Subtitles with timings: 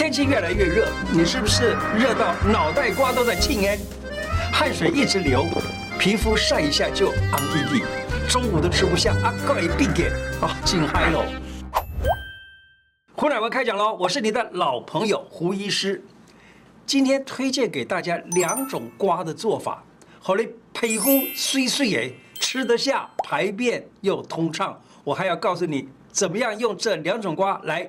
[0.00, 3.78] 天气越来越热，你是不是热到脑袋瓜都在庆烟，
[4.50, 5.44] 汗水一直流，
[5.98, 7.84] 皮肤晒一下就红滴滴，
[8.26, 10.08] 中午都吃不下啊，怪病给
[10.40, 11.22] 啊，进嗨喽！
[13.12, 16.02] 胡乃文开讲喽，我是你的老朋友胡医师，
[16.86, 19.84] 今天推荐给大家两种瓜的做法，
[20.18, 24.80] 好嘞，皮肤水水诶，吃得下，排便又通畅。
[25.04, 27.86] 我还要告诉你，怎么样用这两种瓜来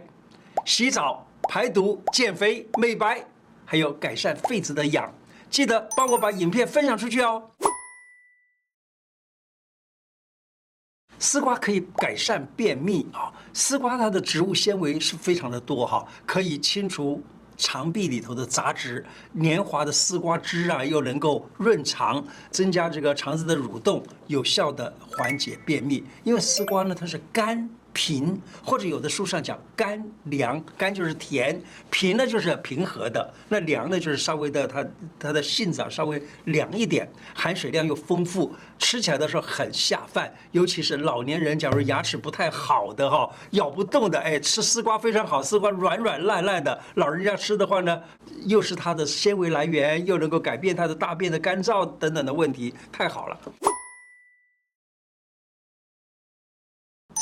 [0.66, 1.25] 洗澡。
[1.54, 3.21] 排毒、减肥、美白，
[3.65, 5.13] 还有改善痱子的痒，
[5.49, 7.52] 记得帮我把影片分享出去哦。
[11.20, 17.21] 丝瓜可以改善便秘啊，丝瓜它的植物纤维是非常的多哈，可以清除
[17.57, 26.02] 肠壁里头的杂质，黏滑的丝瓜汁啊，又能够润肠，增加这个肠子的蠕动，有效的缓解便秘。
[26.23, 27.70] 因为丝瓜呢，它是甘。
[27.94, 34.86] 平或者有的书上讲甘凉，甘就是甜，平呢就是平和的，那凉呢就是稍微的它
[35.20, 48.02] 它的性子啊稍微凉一点，含水量又丰富，吃起来的时候很下饭，尤其是老年人，假如牙齿不太好的哈，咬不动的，哎，吃丝瓜非常好，丝瓜软软烂烂的，老人家吃的话呢，
[48.46, 53.37] 又是它的纤维来源，又能够改变它的大便的干燥等等的问题，太好了。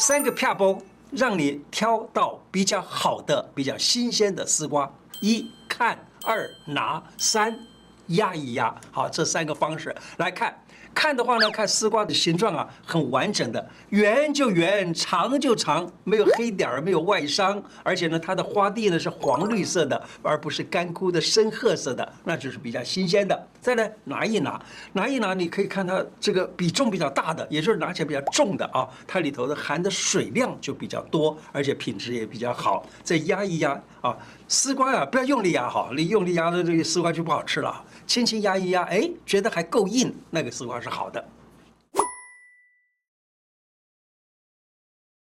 [0.09, 4.91] 三个撇步，让你挑到比较好的、比较新鲜的丝瓜。
[5.21, 7.59] 一看，二拿，三
[8.07, 8.75] 压一压。
[8.91, 10.63] 好，这三个方式来看。
[10.99, 23.47] 看的话呢，看丝瓜的形状啊，很完整的，圆就圆，长就长，没有黑点儿，没有外伤，而且呢，它的花蒂呢是黄绿色的，而不是干枯的深褐色的，那就是比较新鲜的。
[23.61, 24.61] 再来拿一拿，
[24.91, 32.85] 拿一拿，你可以看它这个比重比较大的，也就是拿起来比较重的啊，它里头的含的水量就比较多，而且品质也比较好。
[33.03, 34.17] 再压一压啊，
[34.49, 37.81] 丝瓜啊，不要用力压好，你用力压的这个丝瓜就不好吃了。
[38.09, 41.23] 轻轻压一压，哎，觉得还够硬，那个丝瓜是好的。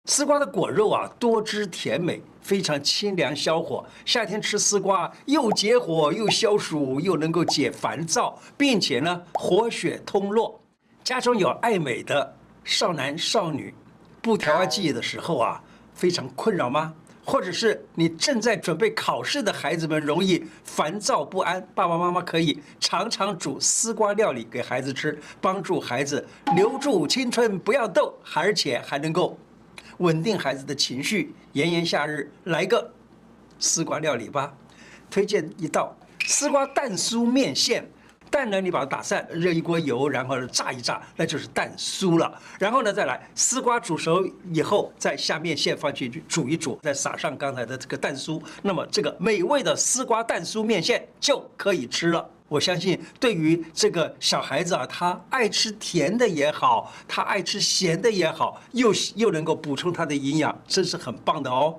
[0.05, 3.85] 丝瓜的果肉啊，多汁甜美，非常清凉消火。
[4.05, 10.57] 夏天吃丝瓜，又解火又消暑，又能够解烦躁，并且呢，活血通络。
[11.03, 13.73] 家中有爱美的少男少女，
[14.21, 15.61] 不调味剂的时候啊，
[15.93, 16.93] 非常困扰吗？
[17.23, 29.37] 或者是你正在准备考试的孩子们容易烦躁不安，爸爸妈妈可以常常煮丝瓜料理给孩子吃，帮助孩子留住青春不要逗，而且还能够
[29.97, 31.33] 稳定孩子的情绪。
[31.53, 32.91] 炎炎夏日来个
[33.59, 34.53] 丝瓜料理吧，
[35.09, 35.95] 推荐一道
[36.25, 37.89] 丝瓜蛋酥面线。
[38.31, 42.33] 蛋呢，你把它打散，热一锅油，然后炸一炸，那就是蛋酥了。
[42.57, 52.27] 然后呢，再来丝瓜煮熟以后，再下面线放进去煮一煮，再撒上刚才的这个蛋酥，那么这个美味的丝瓜蛋酥面线就可以吃了。
[52.47, 61.77] 我相信，对于这个小孩子啊，他爱吃甜的也好，他爱吃咸的也好，又又能够补充他的营养，真是很棒的哦。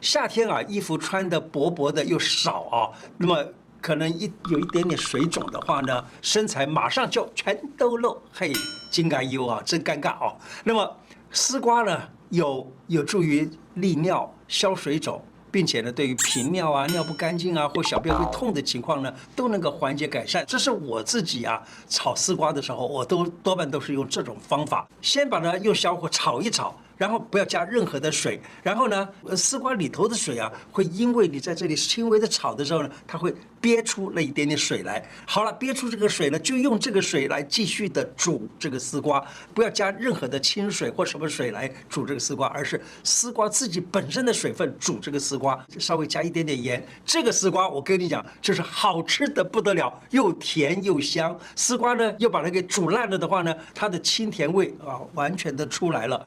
[0.00, 3.44] 夏天啊，衣服穿的薄薄的又少啊，那么
[3.80, 8.52] 可能一有一点点水肿的话呢，身材马上就全都露，嘿，
[8.90, 10.36] 真该忧啊，真尴尬哦。
[10.64, 10.96] 那么
[11.30, 12.00] 丝瓜呢，
[12.30, 20.44] 有有助于利尿、消水肿，并且呢，对于频尿啊、尿不干净啊或小便会痛的情况呢，都能够缓解改善。
[20.46, 26.74] 这是我自己啊，炒丝瓜的时候，我都多半都是用这种方法，先把它用小火炒一炒。
[27.00, 35.02] 然后不要加任何的水，然后呢，丝瓜里头的水啊，会因为你在这里轻微的炒的时候呢，它会憋出那一点点水来。
[35.26, 46.86] 好了，憋出这个水呢，就用这个水来继续的煮这个丝瓜，不要加任何的清水或什么水来煮这个丝瓜，而是丝瓜自己本身的水分煮这个丝瓜，稍微加一点点盐。
[47.06, 51.34] 这个丝瓜我跟你讲，就是好吃的不得了，又甜又香。
[51.56, 56.26] 丝瓜呢，又把它给煮烂了的话呢，它的清甜味啊，完全的出来了。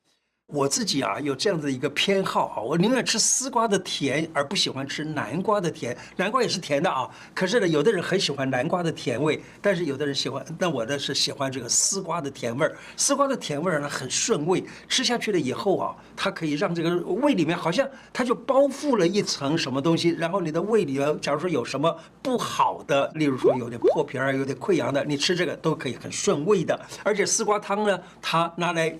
[0.53, 5.97] 我自己啊有这样的一个偏好啊，我宁愿吃丝瓜的甜，而不喜欢吃南瓜的甜。
[6.15, 12.77] 南瓜也是甜的啊，可是呢，有的人很喜欢南瓜的甜味，但是有的人喜欢，那我呢是喜欢这个丝瓜的甜味儿。
[12.95, 26.79] 丝瓜的甜味儿呢很顺胃，吃下去了以后啊，它可以让这个胃里面好像它就包覆了一层什么东西，然后你的胃里面，假如说有什么不好的，例如说有点破皮儿、有点溃疡的，你吃这个都可以很顺胃的。
[27.01, 28.95] 而且丝瓜汤呢，它拿来。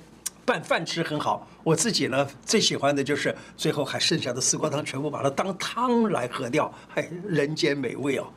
[0.46, 8.28] 拌饭吃很好，我自己呢最喜欢的就是最后还剩下的丝瓜汤，全部把它当汤来喝掉，嘿，人间美味哦。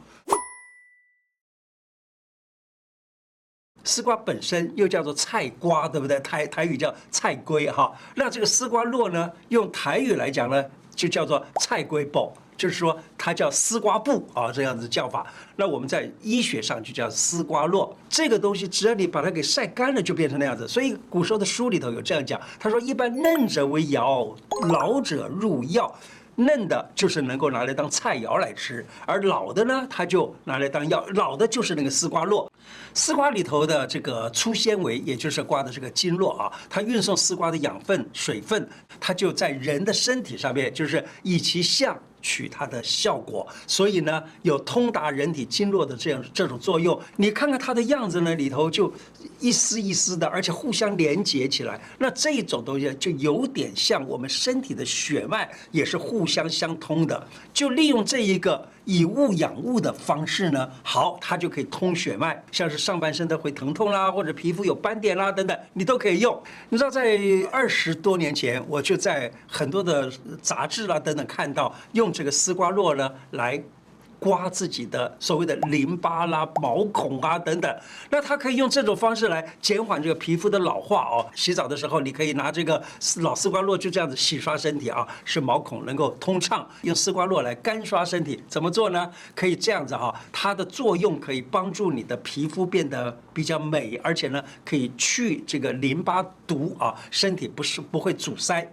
[3.85, 6.19] 丝瓜本身又叫做菜瓜，对不对？
[6.21, 7.97] 台台语叫菜龟哈。
[8.17, 10.65] 那这个丝瓜络呢，用台语来讲呢，
[10.95, 15.27] 就叫做菜龟布，就是说它叫丝瓜布啊，这样子叫法。
[15.57, 17.97] 那我们在医学上就叫丝瓜络。
[18.09, 20.67] 这个东西只要你把它给晒干了，就变成那样子。
[20.67, 24.35] 所以古时候的书里头有这样讲，他说一般嫩者为肴，
[24.69, 25.95] 老者入药。
[26.39, 31.03] 嫩的就是能够拿来当菜肴来吃，而老的呢，它就拿来当药。
[31.15, 32.53] 老的就是那个丝瓜络，
[32.93, 38.69] 丝瓜里头的这个粗纤维，也就是瓜的这个经络啊，它运送丝瓜的养分、水分，
[39.01, 41.99] 它就在人的身体上面，就是以其像。
[42.27, 47.01] 取它的效果，所以呢，有通达人体经络的这样这种作用。
[47.15, 48.93] 你看看它的样子呢，里头就
[49.39, 51.81] 一丝一丝的，而且互相连接起来。
[51.99, 57.25] 那这种东西就有点像我们身体的血脉，也是互相相通的。
[57.55, 58.67] 就利用这一个。
[58.87, 66.41] 以物养物的方式呢，好，它就可以通血脉，像是上半身的会疼痛啦，或者皮肤有斑点啦等等，你都可以用。
[66.69, 67.19] 你知道，在
[67.51, 70.09] 二十多年前，我就在很多的
[70.41, 73.63] 杂志啦等等看到用这个丝瓜络呢来。
[74.19, 77.79] 刮自己的所谓的淋巴啦、毛孔啊等等，
[78.09, 81.27] 那它可以用这种方式来减缓这个皮肤的老化哦。
[81.35, 82.83] 洗澡的时候，你可以拿这个
[83.17, 86.67] 老丝瓜络就这样子洗刷身体啊，使毛孔能够通畅。
[86.81, 89.13] 用丝瓜络来干刷身体，怎么做呢？
[89.35, 98.67] 可以这样子哈，它的作用可以帮助你的皮肤变得比较美，而且呢，可以去这个淋巴毒啊，身体不是不会阻塞。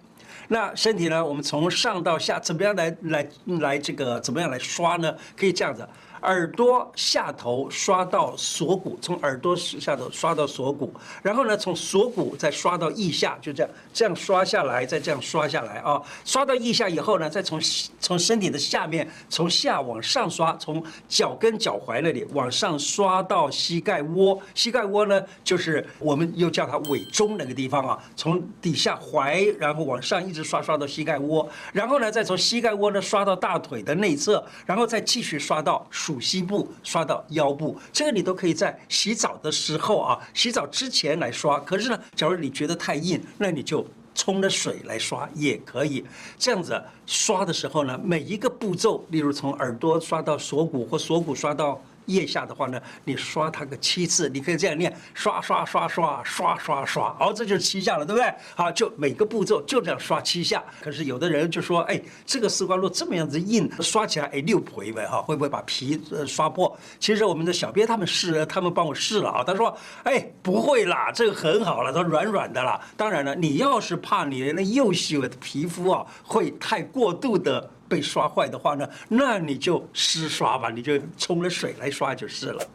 [0.47, 1.25] 那身体呢？
[1.25, 3.27] 我们从上到下怎么样来来
[3.59, 5.15] 来这个怎么样来刷呢？
[5.35, 5.87] 可以这样子。
[6.23, 16.01] 耳朵下头刷到锁骨，从耳朵下头刷到锁骨，然后呢，从锁骨再刷到腋下，就这样这样刷下来，再这样刷下来啊。
[16.25, 17.59] 刷到腋下以后呢，再从
[17.99, 24.41] 从身体的下面从下往上刷，从脚跟脚踝那里往上刷到膝盖窝。
[24.55, 28.01] 膝盖窝呢，就是我们又叫它尾中那个地方啊。
[28.15, 41.59] 从底下踝，然后往上一直刷刷到膝盖窝，然后呢，再从膝盖窝呢刷到大腿的内侧，然后再继续刷到从膝部刷到腰部，这个你都可以在洗澡的时候啊，洗澡之前来刷。
[41.61, 43.83] 可是呢，假如你觉得太硬，那你就
[44.13, 46.05] 冲了水来刷也可以。
[46.37, 51.81] 这样子刷的时候呢，每一个步骤，例如从耳朵刷到锁骨，或锁骨刷到。
[52.05, 58.33] 腋下的话呢，你刷它个七次，你可以这样念：刷刷刷刷刷刷刷，哦，这就是七下了，对不对？
[58.55, 60.63] 好，就每个步骤就这样刷七下。
[60.81, 66.77] 可是有的人就说，哎，这个丝瓜络这么样子硬，刷起来哎六回呗哈，会不会把皮呃刷破？
[66.99, 72.79] 其实我们的小编他们试，他们帮我试了啊，他说，哎，不会啦，这个很好了，它软软的啦。
[72.97, 77.69] 当然了，你要是怕你那幼细的皮肤啊会太过度的。
[77.93, 82.65] 被刷坏的话呢，那你就湿刷吧，你就冲了水来刷就是了。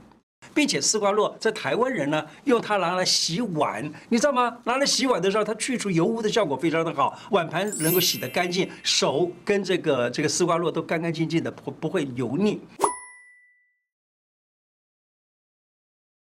[0.54, 4.56] 并且丝瓜络在台湾人呢，用它拿来洗碗，你知道吗？
[4.62, 12.60] 拿来洗碗的时候，它去除油污的效果非常的好，碗盘能够洗得干净，手跟这个这个丝瓜络都干干净净的，不不会油腻。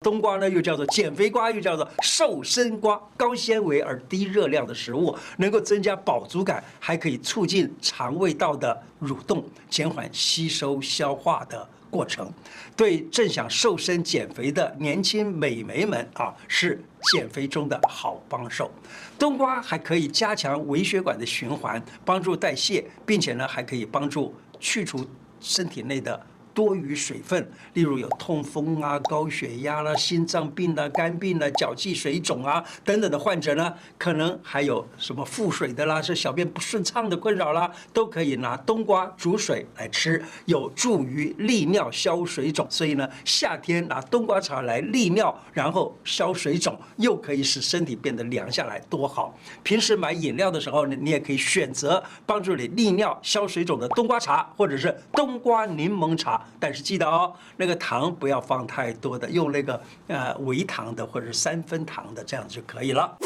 [0.04, 12.32] 冬瓜呢，又叫做减肥瓜，又叫做瘦身瓜，高纤维而低热量的食物，能够增加饱足感，还可以促进肠胃道的蠕动，减缓吸收消化的过程，
[12.76, 16.84] 对正想瘦身减肥的年轻美眉们啊，是
[17.14, 18.70] 减肥中的好帮手。
[19.18, 25.08] 冬瓜还可以加强微血管的循环，帮助代谢，并且呢，还可以帮助去除
[25.40, 26.20] 身体内的。
[26.54, 42.66] 多余水分，例如有痛风啊、高血压啦、心脏病啦、肝病啦、脚气水肿啊等等的患者呢，可能还有什么腹水的啦，是小便不顺畅的困扰啦，都可以拿冬瓜煮水来吃，有助于利尿消水肿。
[42.70, 49.38] 所以呢，夏天拿冬瓜茶来利尿，然后消水肿，又可以使身体变得凉下来，多好！
[49.64, 56.43] 平时买饮料的时候呢，你也可以选择帮助你利尿消水肿的冬瓜茶，或者是冬瓜柠檬茶。
[56.60, 63.18] 但是记得哦，那个糖不要放太多的，用那个呃微糖的或者三分糖的，这样就可以了。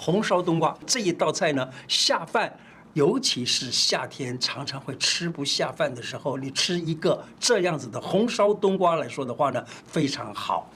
[0.00, 2.58] 红烧冬瓜这一道菜呢，下饭，
[2.94, 10.70] 尤其是夏天常常会吃不下饭的时候，你吃一个这样子的红烧冬瓜来说的话呢，非常好。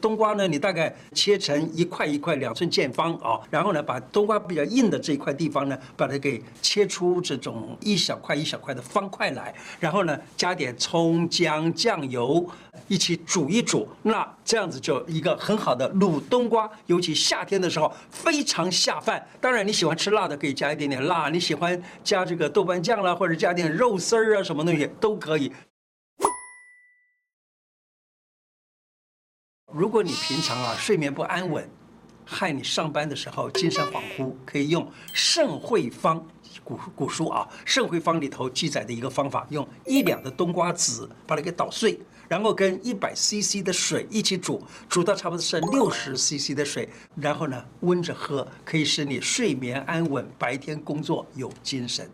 [0.00, 12.48] 冬瓜呢，你大概切成一块一块两寸见方啊，然后呢，把冬瓜比较硬的这一块地方呢，把它给切出这种一小块一小块的方块来，然后呢，加点葱姜酱油
[12.86, 19.26] 一起煮一煮，那这样子就一个很好的卤冬瓜，尤其夏天的时候非常下饭。
[19.40, 25.52] 当然你喜欢吃辣的，可以加一点点辣；你喜欢加这个豆瓣酱啦，或者加点肉丝儿啊，什么东西都可以。
[29.70, 31.68] 如果你平常啊睡眠不安稳，
[32.24, 36.26] 害你上班的时候精神恍惚，可以用圣惠方
[36.64, 52.10] 古古书啊，圣惠方里头记载的一个方法，用一两的冬瓜子把它给捣碎，然后跟一百 CC 的水一起煮，煮到差不多是六十 CC 的水，然后呢温着喝，可以使你睡眠安稳，白天工作有精神。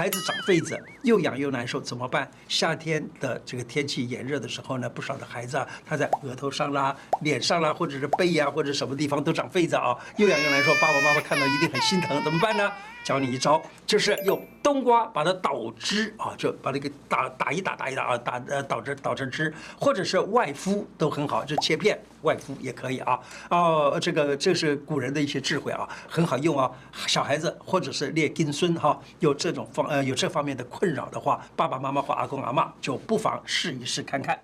[0.00, 2.26] 孩子长痱子，又痒又难受，怎么办？
[2.48, 12.72] 夏天的这个天气炎热的时候呢，不少的孩子啊，他在额头上啦、脸上啦，或者是背呀、或者什么地方都长痱子啊，又痒又难受，爸爸妈妈看到一定很心疼，怎么办呢？
[13.04, 23.18] 教你一招，就是用冬瓜把它捣汁啊，就把那个打打一打打一打啊，打呃捣成捣成汁，或者是外敷都很好，就切片外敷也可以啊。
[23.48, 26.70] 哦，这个这是古人的一些智慧啊，很好用啊。
[27.06, 34.38] 小孩子或者是列金孙哈，有这种方呃有这方面的困扰的话，爸爸妈妈或阿公阿妈就不妨试一试看看。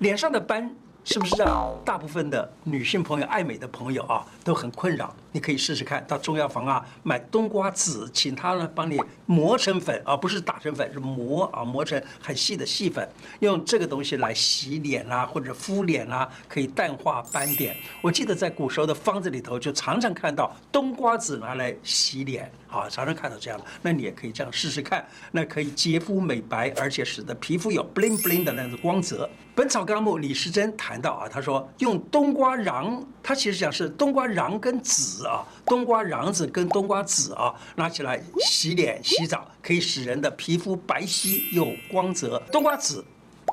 [0.00, 0.74] 脸上的斑。
[1.08, 5.14] 是不是让大部分的女性朋友、爱美的朋友啊都很困扰？
[5.38, 17.76] 你可以试试看，到中药房啊买冬瓜子，请他呢帮你磨成粉啊，不是打成粉，是磨啊磨成很细的细粉，用这个东西来洗脸啦、啊、或者敷脸啦、啊，可以淡化斑点。
[18.02, 23.64] 我记得在古时候的方子里头，就常常看到冬瓜子拿来洗脸啊，常常看到这样的。
[23.80, 29.24] 那你也可以这样试试看，那可以洁肤美白，而且使得皮肤有 bling bling 的那样的光泽。
[29.54, 30.98] 《本草纲目》李时珍谈。
[31.00, 42.42] 到啊，他说用冬瓜瓤，他其实讲是冬瓜瓤跟籽啊，冬瓜瓤子跟冬瓜籽啊，拿起来洗脸洗澡，可以使人的皮肤白皙又光泽。
[42.50, 43.04] 冬瓜籽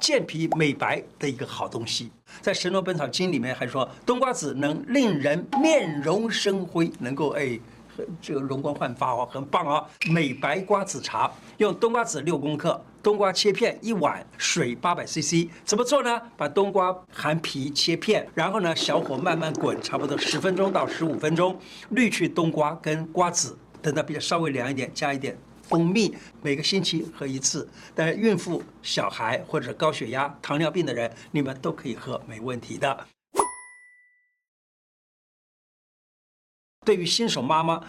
[0.02, 7.60] 健脾美白的一个好东西，在《神农本草经》里面还说，冬瓜籽能令人面容生辉，能够哎。
[8.22, 9.82] 这个容光焕发哦，很棒啊！
[10.12, 15.48] 美白瓜子茶，用冬瓜子六公克，冬瓜切片一碗，水八百 CC。
[15.64, 16.20] 怎么做呢？
[16.36, 21.56] 把冬瓜含皮切片，然后呢，小火慢慢滚，差不多十分钟到十五分钟，
[21.90, 27.70] 滤去冬瓜跟瓜子，等到比较稍微凉一点，加一点蜂蜜，每个星期喝一次。
[27.94, 33.06] 但是孕妇、小孩或者高血压、糖尿病的人，你们都可以喝，没问题的。
[36.86, 37.82] 对于新手妈妈，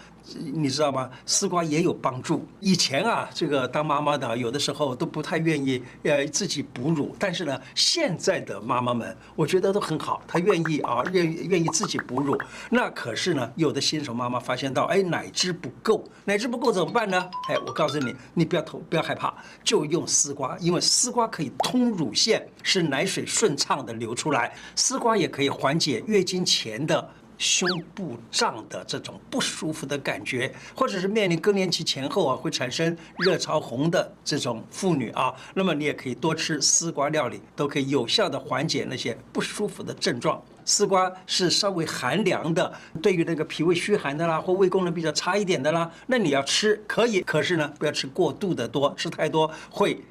[0.51, 1.07] 你知道吗？
[1.25, 2.45] 丝瓜也有帮助。
[2.59, 12.35] 以前啊，这个当妈妈的有的时候都不太愿意呃自己哺乳，但是呢，现在的妈妈们，我觉得都很好，她愿意啊，愿愿意自己哺乳。
[12.71, 17.29] 那可是呢，有的新手妈妈发现到，哎，奶汁不够，奶汁不够怎么办呢？
[17.49, 19.31] 哎，我告诉你，你不要头不要害怕，
[19.63, 24.53] 就用丝瓜，因为丝瓜可以通乳腺，使奶水顺畅的流出来。
[24.75, 27.07] 丝瓜也可以缓解月经前的。
[27.37, 40.41] 胸部胀的这种不舒服的感觉，或者是面临更年期前后啊，会产生热潮红的这种妇女啊，那么你也可以多吃丝瓜料理，都可以有效的缓解那些不舒服的症状。
[40.65, 50.01] 丝瓜是稍微寒凉的，对于那个脾胃虚寒的啦，或胃功能比较差一点的啦，那你要吃可以，可是呢，不要吃过度的多，吃太多会。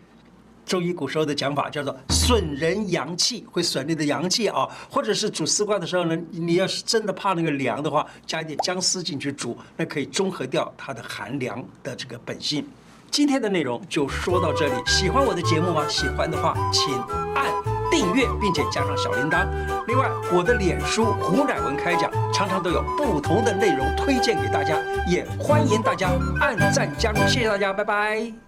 [0.67, 4.69] 中医古时候的讲法叫做损人阳气，会损你的阳气啊。
[4.91, 12.67] 或者是煮丝瓜的时候呢，你要是真的怕那个凉的话，加一点姜丝进去煮，那可以中和掉它的寒凉的这个本性。
[13.09, 15.87] 今天的内容就说到这里，喜欢我的节目吗？
[15.89, 16.93] 喜欢的话，请
[17.35, 17.47] 按
[17.89, 19.47] 订阅，并且加上小铃铛。
[19.87, 24.77] 另外，我的脸书胡乃文开讲，常常都有不同的内容推荐给大家，
[25.09, 27.19] 也欢迎大家按赞加入。
[27.29, 28.46] 谢谢大家，拜拜。